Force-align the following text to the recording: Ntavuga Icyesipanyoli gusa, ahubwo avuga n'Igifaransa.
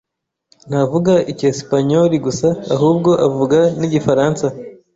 Ntavuga 0.69 1.13
Icyesipanyoli 1.31 2.17
gusa, 2.25 2.47
ahubwo 2.75 3.11
avuga 3.27 3.59
n'Igifaransa. 3.79 4.45